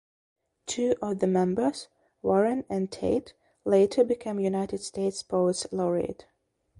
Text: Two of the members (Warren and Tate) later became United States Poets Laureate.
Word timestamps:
Two 0.65 0.95
of 0.99 1.19
the 1.19 1.27
members 1.27 1.87
(Warren 2.23 2.65
and 2.71 2.91
Tate) 2.91 3.35
later 3.65 4.03
became 4.03 4.39
United 4.39 4.79
States 4.81 5.21
Poets 5.21 5.67
Laureate. 5.71 6.25